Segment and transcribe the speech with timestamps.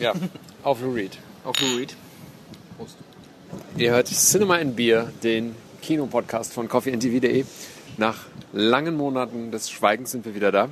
[0.00, 0.14] Ja,
[0.62, 1.18] auf Lou Reed.
[1.44, 1.96] Auf Lou Reed.
[2.76, 2.96] Prost.
[3.76, 7.44] Ihr hört Cinema and Beer, den Kinopodcast von coffeeandtv.de.
[7.96, 10.68] Nach langen Monaten des Schweigens sind wir wieder da.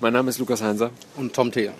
[0.00, 0.90] Mein Name ist Lukas Heinser.
[1.16, 1.72] Und Tom Theer.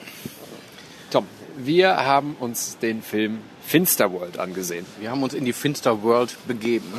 [1.10, 4.86] Tom, wir haben uns den Film Finsterworld angesehen.
[4.98, 6.92] Wir haben uns in die Finsterworld begeben.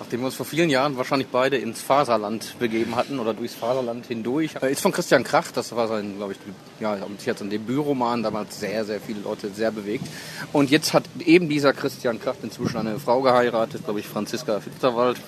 [0.00, 4.06] Nachdem wir uns vor vielen Jahren wahrscheinlich beide ins Faserland begeben hatten oder durchs Faserland
[4.06, 4.56] hindurch.
[4.60, 6.38] Äh, Ist von Christian Krach, das war sein, glaube ich,
[6.80, 10.06] ja, jetzt ein Debütroman, damals sehr, sehr viele Leute sehr bewegt.
[10.52, 15.18] Und jetzt hat eben dieser Christian Krach inzwischen eine Frau geheiratet, glaube ich, Franziska Finsterwald.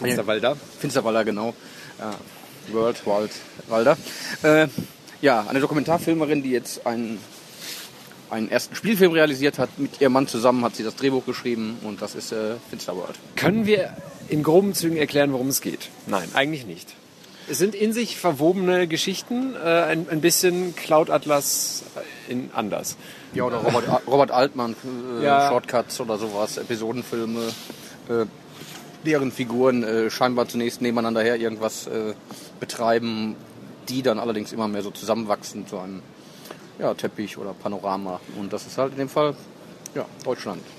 [0.00, 0.56] Finsterwalder.
[0.78, 1.54] Finsterwalder, genau.
[2.70, 3.32] World, Wald,
[3.68, 3.96] Walder.
[4.42, 4.68] Äh,
[5.20, 7.18] ja, eine Dokumentarfilmerin, die jetzt einen,
[8.32, 9.78] einen ersten Spielfilm realisiert hat.
[9.78, 13.14] Mit ihrem Mann zusammen hat sie das Drehbuch geschrieben und das ist äh, Finsterworld.
[13.36, 13.94] Können wir
[14.28, 15.90] in groben Zügen erklären, worum es geht?
[16.06, 16.94] Nein, eigentlich nicht.
[17.48, 21.82] Es sind in sich verwobene Geschichten, äh, ein, ein bisschen Cloud Atlas
[22.28, 22.96] in anders.
[23.34, 24.76] Ja, oder Robert, Robert Altmann,
[25.20, 25.48] äh, Ja.
[25.48, 27.40] Shortcuts oder sowas, Episodenfilme,
[28.08, 28.24] äh,
[29.04, 32.14] deren Figuren äh, scheinbar zunächst nebeneinander her irgendwas äh,
[32.60, 33.36] betreiben,
[33.88, 36.02] die dann allerdings immer mehr so zusammenwachsen zu einem
[36.78, 38.20] ja, Teppich oder Panorama.
[38.38, 39.34] Und das ist halt in dem Fall
[39.94, 40.62] ja, Deutschland.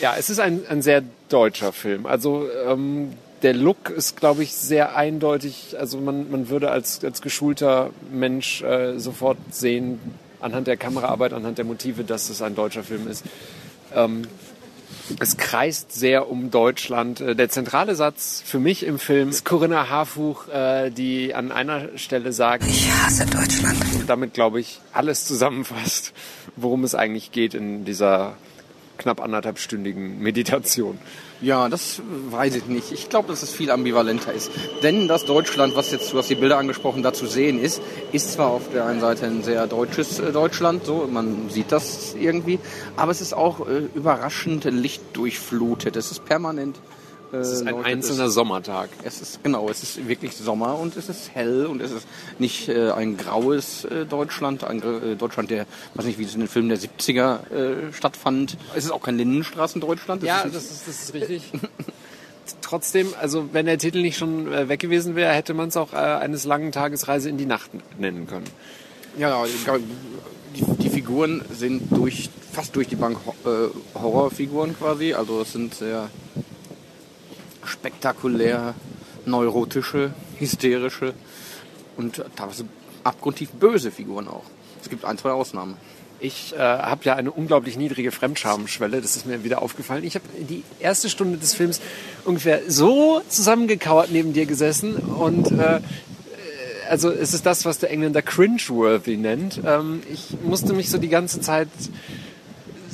[0.00, 2.06] Ja, es ist ein, ein sehr deutscher Film.
[2.06, 5.76] Also ähm, der Look ist, glaube ich, sehr eindeutig.
[5.78, 9.98] Also man, man würde als, als geschulter Mensch äh, sofort sehen,
[10.40, 13.24] anhand der Kameraarbeit, anhand der Motive, dass es ein deutscher Film ist.
[13.94, 14.22] Ähm,
[15.20, 17.20] es kreist sehr um Deutschland.
[17.20, 21.96] Äh, Der zentrale Satz für mich im Film ist Corinna Harfuch, äh, die an einer
[21.96, 23.76] Stelle sagt, Ich hasse Deutschland.
[23.94, 26.12] und damit, glaube ich, alles zusammenfasst,
[26.56, 28.36] worum es eigentlich geht in dieser
[28.98, 30.98] knapp anderthalbstündigen Meditation.
[31.40, 32.92] Ja, das weiß ich nicht.
[32.92, 34.50] Ich glaube, dass es viel ambivalenter ist.
[34.82, 38.32] Denn das Deutschland, was jetzt, du hast die Bilder angesprochen, da zu sehen ist, ist
[38.32, 42.58] zwar auf der einen Seite ein sehr deutsches äh, Deutschland, so, man sieht das irgendwie,
[42.96, 45.96] aber es ist auch äh, überraschend lichtdurchflutet.
[45.96, 46.76] Es ist permanent.
[47.36, 48.34] Äh, Es ist ein leuchtet einzelner es.
[48.34, 48.88] Sommertag.
[49.04, 52.06] Es ist genau, es ist wirklich Sommer und es ist hell und es ist
[52.38, 56.40] nicht äh, ein graues äh, Deutschland, ein äh, Deutschland, der, weiß nicht, wie es in
[56.40, 58.56] den Filmen der 70er äh, stattfand.
[58.74, 60.22] Es ist auch kein Lindenstraßen-Deutschland.
[60.22, 61.42] Ja, ist, das ist, das ist richtig.
[62.62, 65.92] Trotzdem, also wenn der Titel nicht schon äh, weg gewesen wäre, hätte man es auch
[65.92, 68.44] äh, eines langen Tages Reise in die Nacht nennen können.
[69.18, 69.44] Ja,
[70.54, 73.68] die, die Figuren sind durch, fast durch die Bank Ho- äh,
[73.98, 75.12] Horrorfiguren quasi.
[75.14, 76.08] Also es sind sehr
[77.66, 78.74] spektakulär,
[79.24, 81.14] neurotische, hysterische
[81.96, 82.64] und teilweise
[83.04, 84.44] abgrundtief böse Figuren auch.
[84.82, 85.76] Es gibt ein, zwei Ausnahmen.
[86.18, 90.02] Ich äh, habe ja eine unglaublich niedrige Fremdschamschwelle, das ist mir wieder aufgefallen.
[90.02, 91.80] Ich habe die erste Stunde des Films
[92.24, 95.80] ungefähr so zusammengekauert neben dir gesessen und äh,
[96.88, 99.60] also es ist das, was der Engländer cringeworthy nennt.
[99.66, 101.68] Ähm, ich musste mich so die ganze Zeit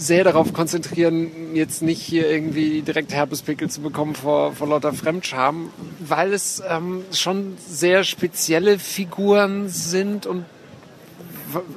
[0.02, 5.70] sehr darauf konzentrieren, jetzt nicht hier irgendwie direkt Herpespickel zu bekommen vor, vor lauter Fremdscham,
[6.00, 10.44] weil es ähm, schon sehr spezielle Figuren sind und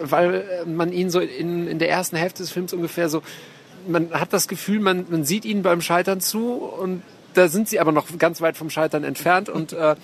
[0.01, 3.21] weil man ihn so in, in der ersten Hälfte des Films ungefähr so,
[3.87, 7.03] man hat das Gefühl, man, man sieht ihnen beim Scheitern zu und
[7.33, 9.95] da sind sie aber noch ganz weit vom Scheitern entfernt und äh,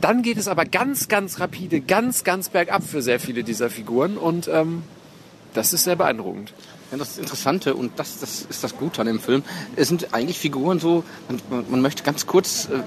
[0.00, 4.16] dann geht es aber ganz, ganz rapide, ganz, ganz bergab für sehr viele dieser Figuren
[4.16, 4.82] und ähm,
[5.54, 6.52] das ist sehr beeindruckend.
[6.92, 9.42] Ja, das Interessante und das, das ist das Gute an dem Film.
[9.76, 11.04] Es sind eigentlich Figuren so,
[11.48, 12.82] man, man möchte ganz kurz, äh,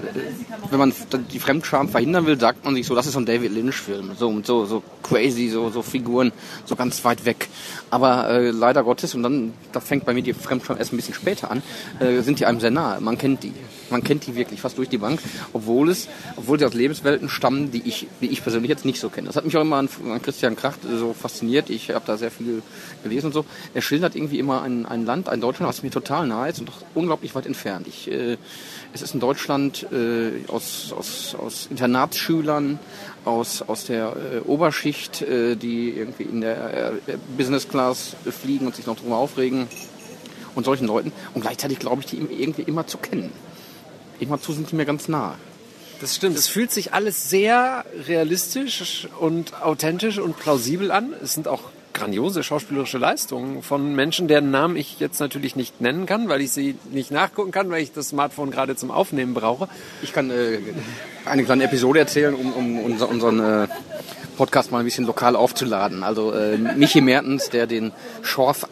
[0.70, 0.92] wenn man
[1.32, 4.12] die Fremdscham verhindern will, sagt man sich so, das ist so ein David Lynch-Film.
[4.16, 6.30] So, so, so crazy, so, so Figuren,
[6.66, 7.48] so ganz weit weg.
[7.90, 11.14] Aber äh, leider Gottes, und dann, da fängt bei mir die Fremdscham erst ein bisschen
[11.14, 11.62] später an,
[11.98, 13.00] äh, sind die einem sehr nahe.
[13.00, 13.54] Man kennt die.
[13.90, 15.20] Man kennt die wirklich fast durch die Bank,
[15.52, 19.08] obwohl es, obwohl sie aus Lebenswelten stammen, die ich, die ich persönlich jetzt nicht so
[19.08, 19.28] kenne.
[19.28, 21.70] Das hat mich auch immer an, an Christian Kracht so fasziniert.
[21.70, 22.62] Ich habe da sehr viel
[23.02, 23.44] gelesen und so.
[23.74, 26.68] Er schildert irgendwie immer ein, ein Land, ein Deutschland, was mir total nahe ist und
[26.68, 27.86] doch unglaublich weit entfernt.
[27.88, 28.36] Ich, äh,
[28.92, 32.78] es ist ein Deutschland äh, aus, aus, aus Internatsschülern,
[33.24, 38.76] aus, aus der äh, Oberschicht, äh, die irgendwie in der äh, Business Class fliegen und
[38.76, 39.66] sich noch drüber aufregen
[40.54, 41.10] und solchen Leuten.
[41.32, 43.32] Und gleichzeitig glaube ich, die irgendwie immer zu kennen.
[44.20, 45.36] Immerzu sind die mir ganz nah.
[46.02, 46.36] Das stimmt.
[46.36, 51.14] Es fühlt sich alles sehr realistisch und authentisch und plausibel an.
[51.22, 51.62] Es sind auch
[51.96, 56.52] grandiose schauspielerische Leistungen von Menschen, deren Namen ich jetzt natürlich nicht nennen kann, weil ich
[56.52, 59.68] sie nicht nachgucken kann, weil ich das Smartphone gerade zum Aufnehmen brauche.
[60.02, 60.58] Ich kann äh,
[61.24, 63.68] eine kleine Episode erzählen, um, um unser, unseren äh,
[64.36, 66.02] Podcast mal ein bisschen lokal aufzuladen.
[66.02, 68.66] Also äh, Michi Mertens, der den Schorf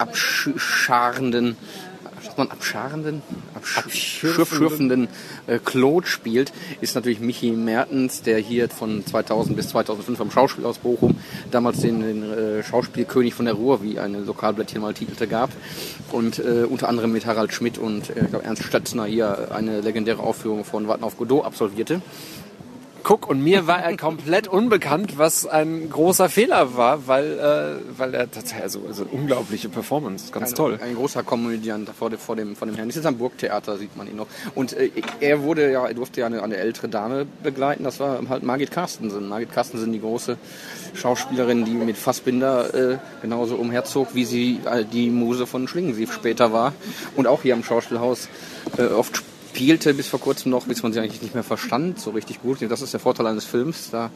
[2.34, 3.22] dass man abscharenden,
[3.54, 5.08] abschürfenden
[5.46, 10.66] äh, Claude spielt, ist natürlich Michi Mertens, der hier von 2000 bis 2005 am Schauspiel
[10.66, 11.16] aus Bochum
[11.52, 15.50] damals den, den äh, Schauspielkönig von der Ruhr, wie eine Lokalblättchen mal titelte, gab.
[16.10, 19.80] Und äh, unter anderem mit Harald Schmidt und äh, ich glaub, Ernst Stötzner hier eine
[19.80, 22.02] legendäre Aufführung von Warten auf Godot absolvierte.
[23.04, 28.14] Guck, und mir war er komplett unbekannt, was ein großer Fehler war, weil, äh, weil
[28.14, 30.78] er tatsächlich, also, also unglaubliche Performance, ganz ein, toll.
[30.82, 32.88] Ein großer Komödiant vor, dem, vor, dem, vor dem Herrn.
[32.88, 34.26] Das ist am Burgtheater, sieht man ihn noch.
[34.54, 34.90] Und äh,
[35.20, 38.70] er wurde ja, er durfte ja eine, eine ältere Dame begleiten, das war halt Margit
[38.70, 39.28] Carstensen.
[39.28, 40.38] Margit Carstensen, die große
[40.94, 46.54] Schauspielerin, die mit Fassbinder äh, genauso umherzog, wie sie äh, die Muse von Schlingensief später
[46.54, 46.72] war.
[47.16, 48.30] Und auch hier am Schauspielhaus
[48.78, 49.22] äh, oft
[49.54, 52.58] spielte bis vor kurzem noch, bis man sie eigentlich nicht mehr verstand, so richtig gut.
[52.68, 54.10] Das ist der Vorteil eines Films, da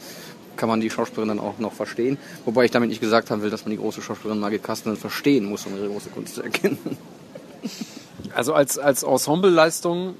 [0.56, 2.18] kann man die Schauspielerin dann auch noch verstehen.
[2.44, 5.44] Wobei ich damit nicht gesagt haben will, dass man die große Schauspielerin Margit Kasten verstehen
[5.44, 6.78] muss, um ihre große Kunst zu erkennen.
[8.34, 10.14] Also als, als Ensembleleistung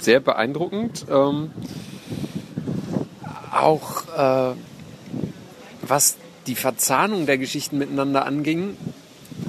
[0.00, 1.06] sehr beeindruckend.
[1.08, 1.52] Ähm,
[3.52, 4.08] auch
[4.52, 4.56] äh,
[5.82, 6.16] was
[6.48, 8.76] die Verzahnung der Geschichten miteinander anging,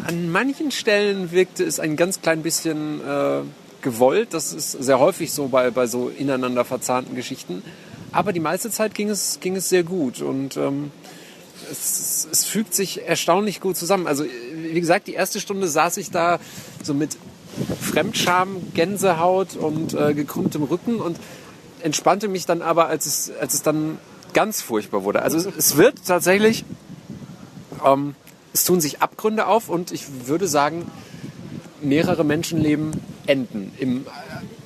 [0.05, 3.41] an manchen Stellen wirkte es ein ganz klein bisschen äh,
[3.81, 4.33] gewollt.
[4.33, 7.63] Das ist sehr häufig so bei, bei so ineinander verzahnten Geschichten.
[8.11, 10.91] Aber die meiste Zeit ging es, ging es sehr gut und ähm,
[11.71, 14.07] es, es fügt sich erstaunlich gut zusammen.
[14.07, 16.39] Also wie gesagt, die erste Stunde saß ich da
[16.83, 17.17] so mit
[17.79, 21.17] Fremdscham, Gänsehaut und äh, gekrümmtem Rücken und
[21.81, 23.97] entspannte mich dann aber, als es, als es dann
[24.33, 25.21] ganz furchtbar wurde.
[25.21, 26.65] Also es, es wird tatsächlich,
[27.85, 28.15] ähm,
[28.53, 30.89] es tun sich Abgründe auf und ich würde sagen,
[31.81, 32.91] mehrere Menschenleben
[33.31, 33.71] enden.
[33.79, 34.05] Im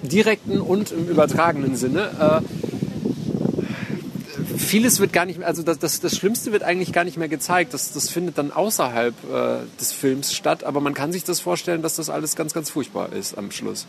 [0.02, 2.42] direkten und im übertragenen Sinne.
[2.44, 2.46] Äh,
[4.58, 7.28] vieles wird gar nicht mehr, also das, das, das Schlimmste wird eigentlich gar nicht mehr
[7.28, 7.74] gezeigt.
[7.74, 10.64] Das, das findet dann außerhalb äh, des Films statt.
[10.64, 13.86] Aber man kann sich das vorstellen, dass das alles ganz, ganz furchtbar ist am Schluss.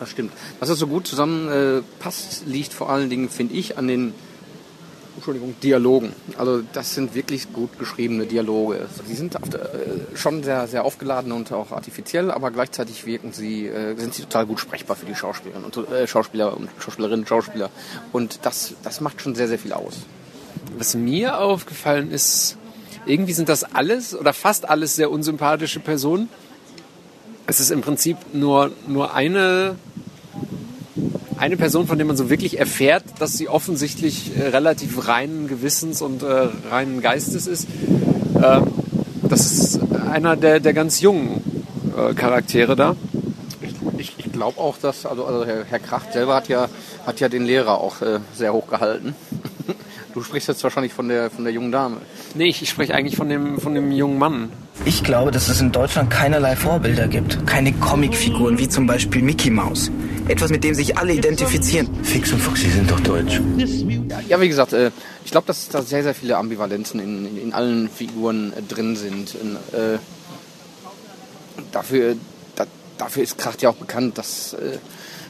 [0.00, 0.32] Das stimmt.
[0.60, 4.14] Was das so gut zusammenpasst, äh, liegt vor allen Dingen, finde ich, an den
[5.18, 6.12] Entschuldigung, Dialogen.
[6.36, 8.86] Also das sind wirklich gut geschriebene Dialoge.
[9.08, 13.66] Die sind der, äh, schon sehr, sehr aufgeladen und auch artifiziell, aber gleichzeitig wirken sie,
[13.66, 17.28] äh, sind sie total gut sprechbar für die Schauspielerinnen und äh, Schauspieler und Schauspielerinnen und
[17.28, 17.70] Schauspieler.
[18.12, 19.94] Und das, das macht schon sehr, sehr viel aus.
[20.76, 22.56] Was mir aufgefallen ist,
[23.04, 26.28] irgendwie sind das alles oder fast alles sehr unsympathische Personen.
[27.48, 29.74] Es ist im Prinzip nur, nur eine
[31.38, 36.02] eine Person, von der man so wirklich erfährt, dass sie offensichtlich äh, relativ reinen Gewissens
[36.02, 37.68] und äh, reinen Geistes ist.
[38.40, 38.60] Äh,
[39.22, 39.80] das ist
[40.10, 41.42] einer der, der ganz jungen
[41.96, 42.96] äh, Charaktere da.
[43.60, 46.68] Ich, ich, ich glaube auch, dass, also, also Herr, Herr, Kracht selber hat ja,
[47.06, 49.14] hat ja den Lehrer auch äh, sehr hoch gehalten.
[50.18, 51.98] Du sprichst jetzt wahrscheinlich von der, von der jungen Dame.
[52.34, 54.50] Nee, ich, ich spreche eigentlich von dem, von dem jungen Mann.
[54.84, 57.46] Ich glaube, dass es in Deutschland keinerlei Vorbilder gibt.
[57.46, 59.92] Keine Comicfiguren wie zum Beispiel Mickey Mouse.
[60.26, 61.88] Etwas, mit dem sich alle identifizieren.
[62.02, 63.40] Fix und Foxy sind doch deutsch.
[64.28, 64.90] Ja, wie gesagt, äh,
[65.24, 69.36] ich glaube, dass da sehr, sehr viele Ambivalenzen in, in, allen Figuren äh, drin sind.
[69.36, 69.98] Äh,
[71.70, 72.16] dafür,
[72.56, 72.64] da,
[72.98, 74.56] dafür ist Kracht ja auch bekannt, dass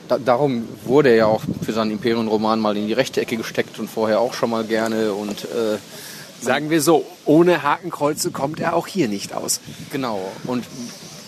[0.09, 3.79] da, darum wurde er ja auch für seinen Imperium-Roman mal in die rechte Ecke gesteckt
[3.79, 5.79] und vorher auch schon mal gerne und äh,
[6.41, 9.61] sagen wir so, ohne Hakenkreuze kommt er auch hier nicht aus.
[9.91, 10.21] Genau.
[10.45, 10.65] Und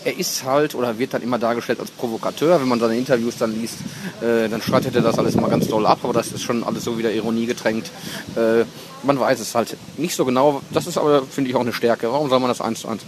[0.03, 2.59] er ist halt oder wird dann immer dargestellt als Provokateur.
[2.59, 3.75] Wenn man seine Interviews dann liest,
[4.21, 6.83] äh, dann streitet er das alles mal ganz doll ab, aber das ist schon alles
[6.83, 7.91] so wieder Ironie getränkt.
[8.35, 8.65] Äh,
[9.03, 10.61] man weiß es halt nicht so genau.
[10.71, 12.11] Das ist aber, finde ich, auch eine Stärke.
[12.11, 13.03] Warum soll man das eins zu eins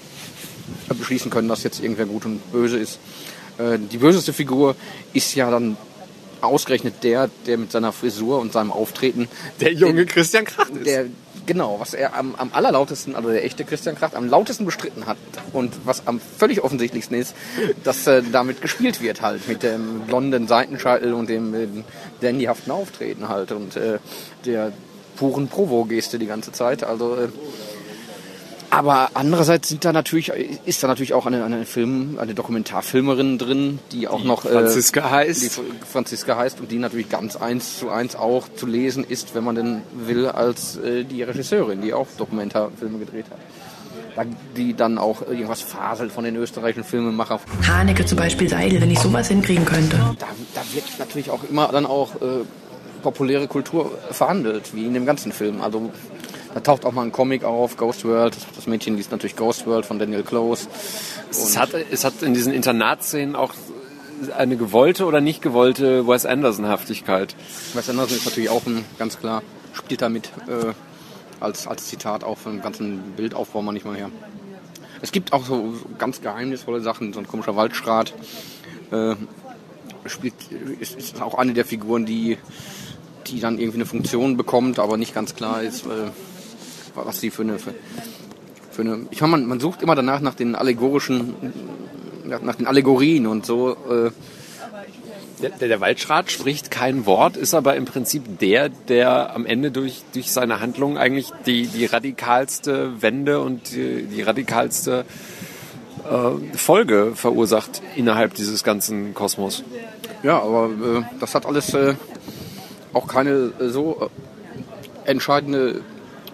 [0.89, 2.99] beschließen können, dass jetzt irgendwer gut und böse ist?
[3.57, 4.75] Äh, die böseste Figur
[5.13, 5.77] ist ja dann
[6.43, 9.27] ausgerechnet der, der mit seiner Frisur und seinem Auftreten.
[9.61, 10.85] Der junge Christian Kracht ist.
[10.85, 11.05] Der,
[11.45, 15.17] genau, was er am, am allerlautesten, also der echte Christian Kracht, am lautesten bestritten hat.
[15.53, 17.35] Und was am völlig offensichtlichsten ist,
[17.83, 19.47] dass äh, damit gespielt wird halt.
[19.47, 21.67] Mit dem blonden Seitenscheitel und dem äh,
[22.21, 23.51] dandyhaften Auftreten halt.
[23.51, 23.99] Und äh,
[24.45, 24.73] der
[25.15, 26.83] puren Provo-Geste die ganze Zeit.
[26.83, 27.29] Also äh,
[28.73, 30.31] aber andererseits sind da natürlich,
[30.65, 35.01] ist da natürlich auch eine, eine Film, eine Dokumentarfilmerin drin, die auch die noch Franziska
[35.01, 35.43] äh, heißt.
[35.43, 39.43] Die Franziska heißt und die natürlich ganz eins zu eins auch zu lesen ist, wenn
[39.43, 44.27] man denn will, als äh, die Regisseurin, die auch Dokumentarfilme gedreht hat.
[44.57, 47.39] Die dann auch irgendwas faselt von den österreichischen Filmemachern.
[47.67, 49.97] Haneke zum Beispiel Seidel, wenn ich sowas hinkriegen könnte.
[50.17, 52.43] Da, da wird natürlich auch immer dann auch äh,
[53.03, 55.61] populäre Kultur verhandelt, wie in dem ganzen Film.
[55.61, 55.91] Also
[56.53, 58.37] da taucht auch mal ein Comic auf, Ghost World.
[58.55, 60.67] Das Mädchen liest natürlich Ghost World von Daniel Close.
[61.31, 63.53] Es hat, es hat in diesen Internatszenen auch
[64.37, 67.35] eine gewollte oder nicht gewollte Wes Anderson-Haftigkeit.
[67.73, 69.41] Wes Anderson ist natürlich auch ein, ganz klar,
[69.73, 70.73] spielt damit äh,
[71.39, 74.09] als, als Zitat auch für den ganzen Bildaufbau manchmal her.
[75.01, 78.13] Es gibt auch so ganz geheimnisvolle Sachen, so ein komischer Waldschrat.
[78.91, 79.15] Äh,
[80.05, 80.35] spielt,
[80.79, 82.37] ist, ist auch eine der Figuren, die,
[83.27, 86.11] die dann irgendwie eine Funktion bekommt, aber nicht ganz klar ist, äh,
[86.95, 87.73] was sie für eine, für,
[88.71, 89.07] für eine.
[89.11, 91.35] Ich meine, man, man sucht immer danach nach den allegorischen,
[92.25, 93.77] nach den Allegorien und so.
[93.89, 94.11] Äh,
[95.41, 99.71] Der, der, der Waldschrat spricht kein Wort, ist aber im Prinzip der, der am Ende
[99.71, 105.03] durch, durch seine Handlung eigentlich die, die radikalste Wende und die, die radikalste
[106.09, 109.63] äh, Folge verursacht innerhalb dieses ganzen Kosmos.
[110.21, 111.95] Ja, aber äh, das hat alles äh,
[112.93, 115.81] auch keine äh, so äh, entscheidende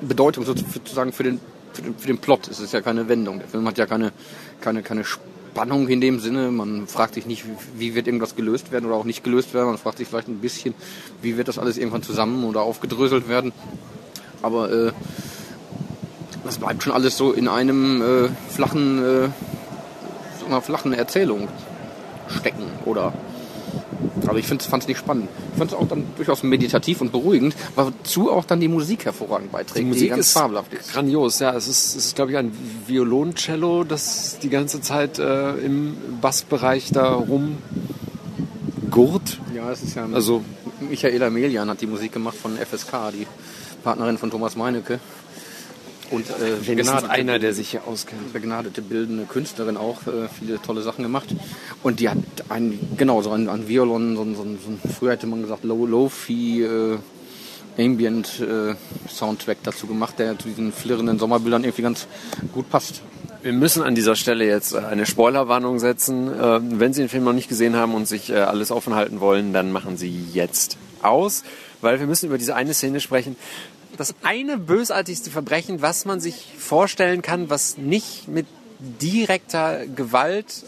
[0.02, 1.40] Bedeutung sozusagen für den,
[1.74, 2.48] für den, für den Plot.
[2.48, 3.40] Es ist ja keine Wendung.
[3.40, 4.12] Der Film hat ja keine,
[4.62, 6.52] keine, keine Spannung in dem Sinne.
[6.52, 7.46] Man fragt sich nicht,
[7.78, 9.68] wie wird irgendwas gelöst werden oder auch nicht gelöst werden.
[9.68, 10.74] Man fragt sich vielleicht ein bisschen,
[11.22, 13.52] wie wird das alles irgendwann zusammen oder aufgedröselt werden.
[14.42, 14.92] Aber äh,
[16.46, 19.30] das bleibt schon alles so in einem äh, flachen, äh,
[20.40, 21.48] so einer flachen Erzählung
[22.30, 23.14] stecken oder
[24.26, 25.28] aber ich fand es nicht spannend.
[25.54, 29.52] Ich fand es auch dann durchaus meditativ und beruhigend, wozu auch dann die Musik hervorragend
[29.52, 30.94] beiträgt, Die Musik ganz ist fabelhaft ist.
[30.94, 31.54] grandios, ja.
[31.56, 32.52] Es ist, es ist glaube ich, ein
[32.88, 37.58] Violoncello, das die ganze Zeit äh, im Bassbereich da rumgurt.
[39.56, 40.44] Ja, es ist ja Also
[40.90, 43.28] Michaela Melian hat die Musik gemacht von FSK, die
[43.84, 45.00] Partnerin von Thomas Meinecke.
[46.12, 48.34] Und äh, wenigstens begnadete- einer, der sich hier auskennt.
[48.34, 51.28] begnadete bildende Künstlerin auch, äh, viele tolle Sachen gemacht.
[51.84, 52.18] Und die hat
[52.50, 55.86] ein, genau, so ein, ein Violon, so ein, so so früher hätte man gesagt, Low,
[55.86, 56.98] Low-Fi, äh,
[57.78, 58.76] Ambient äh,
[59.08, 62.08] Soundtrack dazu gemacht, der zu diesen flirrenden Sommerbildern irgendwie ganz
[62.54, 63.02] gut passt.
[63.42, 66.28] Wir müssen an dieser Stelle jetzt äh, eine Spoilerwarnung setzen.
[66.28, 69.22] Äh, Wenn Sie den Film noch nicht gesehen haben und sich äh, alles offen halten
[69.22, 71.44] wollen, dann machen Sie jetzt aus,
[71.80, 73.38] weil wir müssen über diese eine Szene sprechen.
[74.00, 78.48] Das eine bösartigste Verbrechen, was man sich vorstellen kann, was nicht mit
[78.80, 80.64] direkter Gewalt,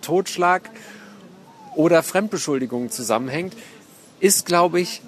[0.00, 0.70] Totschlag
[1.74, 3.54] oder Fremdbeschuldigung zusammenhängt,
[4.20, 5.02] ist, glaube ich,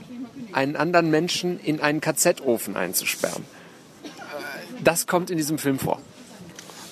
[0.53, 3.45] einen anderen Menschen in einen KZ-Ofen einzusperren.
[4.83, 6.01] Das kommt in diesem Film vor.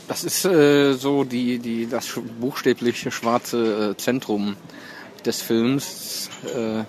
[0.07, 4.57] Das ist äh, so die, die, das sch- buchstäblich schwarze äh, Zentrum
[5.25, 6.31] des Films.
[6.55, 6.85] Äh,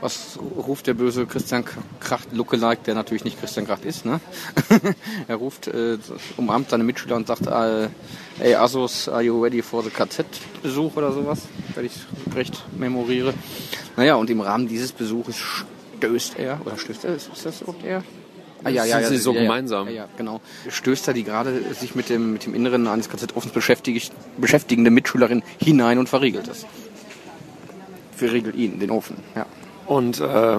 [0.00, 1.64] was ruft der böse Christian
[2.00, 4.20] Kracht Lookalike, der natürlich nicht Christian Kracht ist, ne?
[5.28, 5.98] er ruft, äh,
[6.36, 7.88] umarmt seine Mitschüler und sagt, äh,
[8.40, 11.42] ey Asos, are you ready for the KZ-Besuch oder sowas,
[11.74, 11.92] wenn ich
[12.34, 13.32] recht memoriere.
[13.96, 15.36] Naja, und im Rahmen dieses Besuches
[15.96, 18.02] stößt er, oder stößt er, ist das überhaupt er?
[18.64, 19.86] Ah, ja, ja, Sind ja, sie so ja, gemeinsam?
[19.88, 20.40] Ja, ja, genau.
[20.68, 25.98] Stößt er die gerade sich mit dem, mit dem Inneren eines KZ-Offens beschäftigende Mitschülerin hinein
[25.98, 26.66] und verriegelt es.
[28.16, 29.46] Verriegelt ihn, den Ofen, ja.
[29.86, 30.56] Und äh,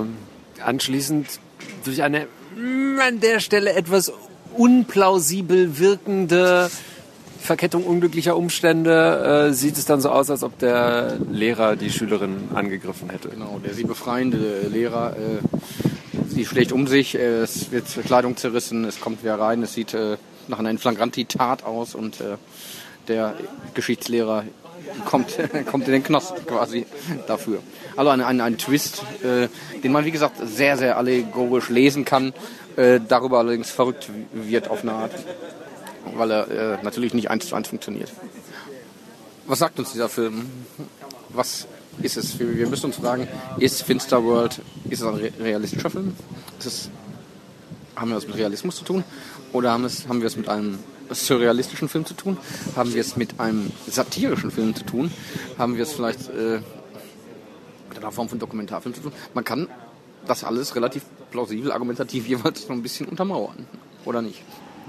[0.64, 1.28] anschließend
[1.84, 4.12] durch eine mh, an der Stelle etwas
[4.56, 6.70] unplausibel wirkende
[7.40, 12.50] Verkettung unglücklicher Umstände äh, sieht es dann so aus, als ob der Lehrer die Schülerin
[12.54, 13.30] angegriffen hätte.
[13.30, 18.84] Genau, der sie befreiende Lehrer, äh, sie schlägt um sich, äh, es wird Kleidung zerrissen,
[18.84, 20.18] es kommt wer rein, es sieht äh,
[20.48, 22.36] nach einer Inflagranti-Tat aus und äh,
[23.08, 23.36] der
[23.74, 24.44] Geschichtslehrer
[25.06, 25.38] kommt,
[25.72, 26.86] kommt in den Knast quasi
[27.28, 27.60] dafür.
[27.96, 29.48] Also ein, ein, ein Twist, äh,
[29.82, 32.34] den man wie gesagt sehr, sehr allegorisch lesen kann,
[32.76, 35.12] äh, darüber allerdings verrückt wird auf eine Art,
[36.16, 38.12] weil er äh, natürlich nicht eins zu eins funktioniert.
[39.48, 40.50] Was sagt uns dieser Film?
[41.30, 41.68] Was
[42.02, 42.38] ist es?
[42.40, 43.28] Wir, müssen uns fragen,
[43.60, 46.16] ist Finster World, ist es ein re- realistischer Film?
[46.60, 46.90] Es,
[47.96, 49.04] haben wir es mit Realismus zu tun?
[49.54, 52.38] Oder haben, es, haben wir es mit einem surrealistischen Film zu tun?
[52.76, 55.12] Haben wir es mit einem satirischen Film zu tun?
[55.58, 56.60] Haben wir es vielleicht äh,
[57.90, 59.12] mit einer Form von Dokumentarfilm zu tun?
[59.34, 59.68] Man kann
[60.26, 63.66] das alles relativ plausibel, argumentativ jeweils so ein bisschen untermauern.
[64.06, 64.42] Oder nicht?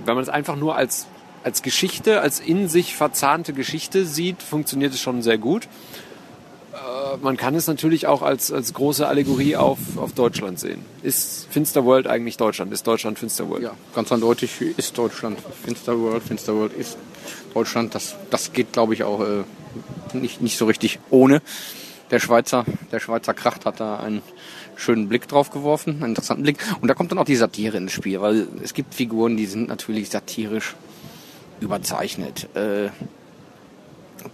[0.05, 1.07] Wenn man es einfach nur als,
[1.45, 5.69] als Geschichte, als in sich verzahnte Geschichte sieht, funktioniert es schon sehr gut.
[7.23, 10.85] Man kann es natürlich auch als, als große Allegorie auf, auf Deutschland sehen.
[11.03, 12.73] Ist Finster World eigentlich Deutschland?
[12.73, 13.63] Ist Deutschland Finster World?
[13.63, 16.23] Ja, ganz eindeutig ist Deutschland Finster World.
[16.23, 16.99] Finster World ist
[17.55, 17.95] Deutschland.
[17.95, 19.45] Das, das geht, glaube ich, auch äh,
[20.13, 21.43] nicht, nicht so richtig ohne.
[22.11, 24.23] Der Schweizer, der Schweizer Kracht hat da einen
[24.77, 26.59] schönen Blick drauf geworfen, einen interessanten Blick.
[26.81, 29.69] Und da kommt dann auch die Satire ins Spiel, weil es gibt Figuren, die sind
[29.69, 30.75] natürlich satirisch
[31.61, 32.49] überzeichnet.
[32.55, 32.89] Äh,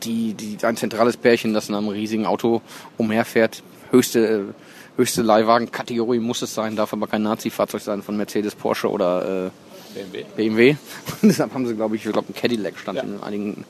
[0.02, 2.62] die, die, ein zentrales Pärchen, das in einem riesigen Auto
[2.96, 4.42] umherfährt, höchste, äh,
[4.96, 9.50] höchste Leihwagenkategorie muss es sein, darf aber kein Nazi-Fahrzeug sein von Mercedes, Porsche oder äh,
[9.94, 10.24] BMW.
[10.36, 10.76] BMW.
[11.22, 13.64] Und deshalb haben sie, glaube ich, ich glaube, ein Cadillac stand in einigen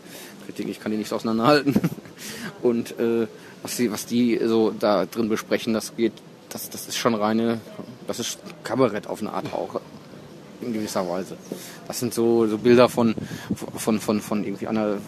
[0.46, 0.70] Kritiken.
[0.70, 1.74] Ich kann die nicht so auseinanderhalten.
[2.62, 3.26] Und äh,
[3.62, 6.12] was die, was die so da drin besprechen, das geht,
[6.48, 7.60] das, das ist schon reine,
[8.06, 9.80] das ist Kabarett auf eine Art auch.
[10.60, 11.36] in gewisser Weise.
[11.86, 13.14] Das sind so, so Bilder von,
[13.76, 14.98] von, von, von irgendwie einer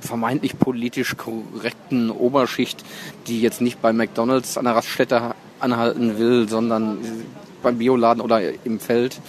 [0.00, 2.84] vermeintlich politisch korrekten Oberschicht,
[3.26, 6.98] die jetzt nicht bei McDonalds an der Raststätte anhalten will, sondern
[7.62, 9.20] beim Bioladen oder im Feld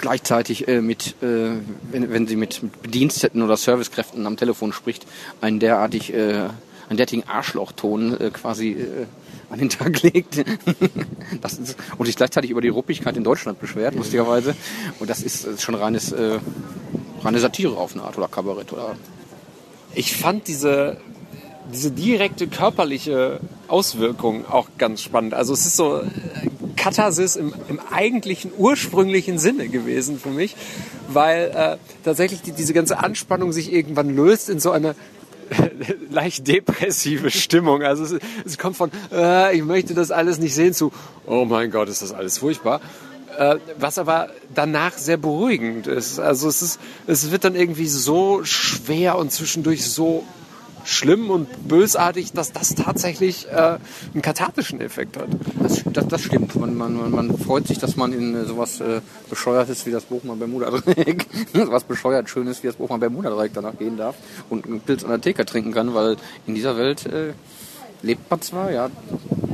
[0.00, 1.50] gleichzeitig äh, mit, äh,
[1.90, 5.06] wenn, wenn sie mit, Bediensteten oder Servicekräften am Telefon spricht,
[5.40, 6.48] einen derartig, äh,
[6.88, 9.06] einen derartigen Arschlochton äh, quasi äh,
[9.50, 10.42] an den Tag legt.
[11.40, 14.56] das ist, und sich gleichzeitig über die Ruppigkeit in Deutschland beschwert, lustigerweise.
[14.98, 16.38] Und das ist, ist schon reines, äh,
[17.22, 18.96] reine Satire auf eine Art oder Kabarett oder.
[19.94, 20.98] Ich fand diese,
[21.72, 25.34] diese direkte körperliche Auswirkung auch ganz spannend.
[25.34, 26.04] Also es ist so äh,
[26.76, 30.56] Katharsis im, im eigentlichen ursprünglichen Sinne gewesen für mich,
[31.08, 34.94] weil äh, tatsächlich die, diese ganze Anspannung sich irgendwann löst in so eine
[36.10, 37.82] leicht depressive Stimmung.
[37.82, 40.92] Also es, es kommt von, äh, ich möchte das alles nicht sehen, zu,
[41.26, 42.80] oh mein Gott, ist das alles furchtbar.
[43.38, 46.18] Äh, was aber danach sehr beruhigend ist.
[46.18, 50.24] Also es, ist, es wird dann irgendwie so schwer und zwischendurch so
[50.84, 53.78] schlimm und bösartig, dass das tatsächlich äh,
[54.12, 55.28] einen kathartischen Effekt hat.
[55.62, 56.56] Das, das, das stimmt.
[56.56, 60.36] Man, man, man freut sich, dass man in äh, sowas äh, Bescheuertes wie das Bochumer
[60.36, 61.26] Bermuda-Dreieck,
[61.70, 64.16] was bescheuert Schönes wie das Bochumer Bermuda-Dreieck danach gehen darf
[64.48, 67.32] und einen Pilz an der Theke trinken kann, weil in dieser Welt äh,
[68.02, 68.90] lebt man zwar, ja,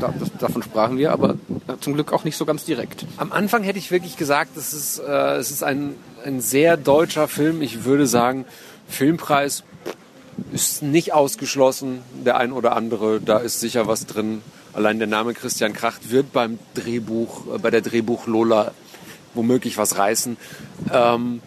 [0.00, 1.37] da, das, davon sprachen wir, aber
[1.81, 3.07] zum Glück auch nicht so ganz direkt.
[3.17, 7.29] Am Anfang hätte ich wirklich gesagt, es ist, äh, es ist ein, ein sehr deutscher
[7.29, 7.62] Film.
[7.62, 8.45] Ich würde sagen,
[8.88, 9.65] Filmpreis
[10.53, 12.03] ist nicht ausgeschlossen.
[12.25, 14.43] Der ein oder andere, da ist sicher was drin.
[14.73, 18.73] Allein der Name Christian Kracht wird beim Drehbuch, äh, bei der Drehbuch Lola
[19.35, 20.37] womöglich was reißen.
[20.93, 21.43] Ähm,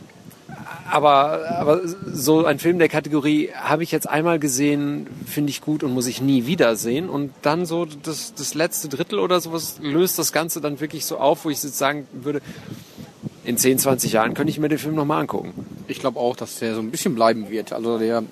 [0.91, 1.81] aber, aber
[2.11, 6.07] so ein Film der Kategorie habe ich jetzt einmal gesehen, finde ich gut und muss
[6.07, 7.09] ich nie wiedersehen.
[7.09, 11.17] Und dann so das, das letzte Drittel oder sowas löst das Ganze dann wirklich so
[11.17, 12.41] auf, wo ich jetzt sagen würde,
[13.43, 15.53] in 10, 20 Jahren könnte ich mir den Film nochmal angucken.
[15.87, 17.73] Ich glaube auch, dass der so ein bisschen bleiben wird.
[17.73, 18.23] Also der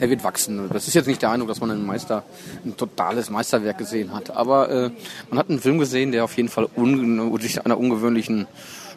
[0.00, 0.68] der wird wachsen.
[0.72, 2.24] Das ist jetzt nicht der Eindruck, dass man einen Meister,
[2.64, 4.30] ein totales Meisterwerk gesehen hat.
[4.30, 4.90] Aber äh,
[5.30, 8.46] man hat einen Film gesehen, der auf jeden Fall un, sich einer ungewöhnlichen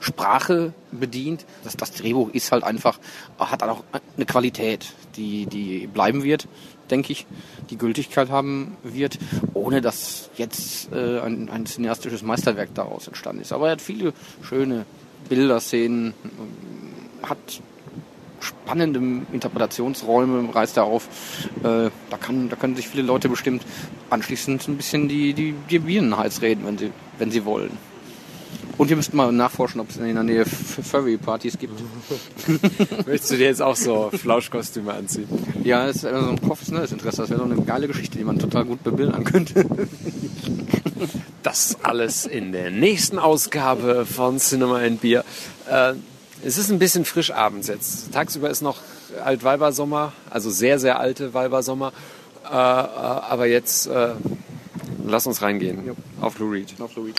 [0.02, 1.46] Sprache bedient.
[1.64, 3.00] Das, das Drehbuch ist halt einfach,
[3.40, 3.84] hat auch
[4.18, 6.48] eine Qualität, die, die bleiben wird,
[6.90, 7.26] denke ich,
[7.70, 9.18] die Gültigkeit haben wird,
[9.54, 13.54] ohne dass jetzt äh, ein, ein cineastisches Meisterwerk daraus entstanden ist.
[13.54, 14.86] Aber er hat viele schöne
[15.30, 16.14] Bilder, Szenen,
[17.24, 17.62] hat
[18.40, 19.00] spannende
[19.32, 21.08] Interpretationsräume reißt er auf.
[21.60, 23.64] Äh, da, kann, da können sich viele Leute bestimmt
[24.10, 27.78] anschließend ein bisschen die, die, die Bienenhals reden, wenn sie, wenn sie wollen.
[28.82, 31.80] Und wir müssten mal nachforschen, ob es in der Nähe Furry-Partys gibt.
[33.06, 35.28] Möchtest du dir jetzt auch so Flauschkostüme anziehen?
[35.64, 37.18] Ja, das ist so ein professionelles Interesse.
[37.18, 39.68] Das wäre so eine geile Geschichte, die man total gut bebildern könnte.
[41.44, 45.26] Das alles in der nächsten Ausgabe von Cinema and Beer.
[45.70, 45.94] Äh,
[46.44, 48.12] es ist ein bisschen frisch abends jetzt.
[48.12, 48.78] Tagsüber ist noch
[49.24, 51.94] Altweibersommer, also sehr, sehr alte Weibersommer.
[52.46, 54.14] Äh, äh, aber jetzt äh,
[55.06, 55.96] lass uns reingehen.
[56.20, 56.74] Auf Lou Reed.
[56.80, 57.16] Auf Lou Reed.